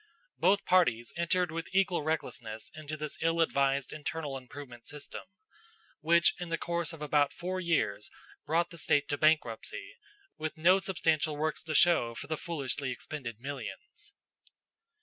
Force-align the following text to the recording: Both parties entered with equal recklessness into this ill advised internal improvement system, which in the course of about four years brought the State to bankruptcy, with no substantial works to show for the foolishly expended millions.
Both 0.39 0.65
parties 0.65 1.13
entered 1.15 1.51
with 1.51 1.67
equal 1.73 2.01
recklessness 2.01 2.71
into 2.73 2.97
this 2.97 3.19
ill 3.21 3.39
advised 3.39 3.93
internal 3.93 4.35
improvement 4.35 4.87
system, 4.87 5.21
which 5.99 6.33
in 6.39 6.49
the 6.49 6.57
course 6.57 6.91
of 6.91 7.03
about 7.03 7.31
four 7.31 7.59
years 7.61 8.09
brought 8.47 8.71
the 8.71 8.79
State 8.79 9.07
to 9.09 9.17
bankruptcy, 9.19 9.97
with 10.39 10.57
no 10.57 10.79
substantial 10.79 11.37
works 11.37 11.61
to 11.61 11.75
show 11.75 12.15
for 12.15 12.25
the 12.25 12.35
foolishly 12.35 12.89
expended 12.89 13.39
millions. 13.39 14.13